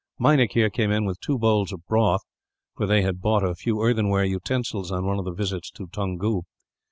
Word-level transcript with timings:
Meinik 0.19 0.53
here 0.53 0.71
came 0.71 0.89
in, 0.89 1.05
with 1.05 1.19
two 1.19 1.37
bowls 1.37 1.71
of 1.71 1.85
broth; 1.85 2.21
for 2.75 2.87
they 2.87 3.03
had 3.03 3.21
bought 3.21 3.43
a 3.43 3.53
few 3.53 3.79
earthenware 3.83 4.23
utensils 4.25 4.91
on 4.91 5.05
one 5.05 5.19
of 5.19 5.25
the 5.25 5.31
visits 5.31 5.69
to 5.69 5.85
Toungoo. 5.93 6.41